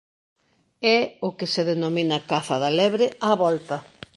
É 0.97 0.99
o 1.27 1.29
que 1.37 1.47
se 1.53 1.61
denomina 1.71 2.17
caza 2.29 2.55
da 2.63 2.71
lebre 2.79 3.05
"á 3.27 3.29
volta". 3.43 3.77